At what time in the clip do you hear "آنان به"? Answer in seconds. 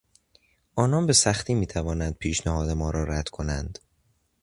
0.75-1.13